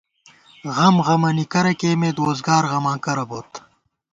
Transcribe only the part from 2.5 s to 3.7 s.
غماں کرہ بوت